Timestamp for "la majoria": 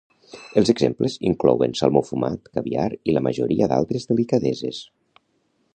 3.17-3.69